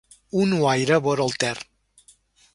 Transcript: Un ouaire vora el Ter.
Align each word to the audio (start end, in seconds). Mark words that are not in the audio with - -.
Un 0.43 0.55
ouaire 0.61 0.97
vora 1.09 1.27
el 1.29 1.37
Ter. 1.45 1.55